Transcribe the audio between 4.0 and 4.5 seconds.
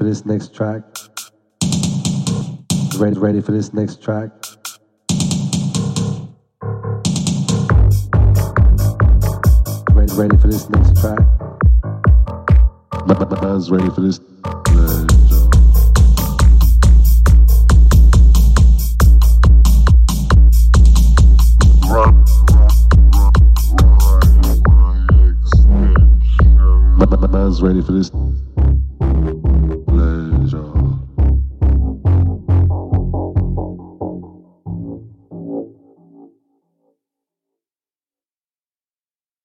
track?